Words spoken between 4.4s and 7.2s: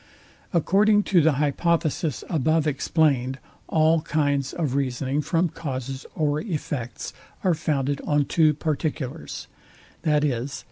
of reasoning from causes or effects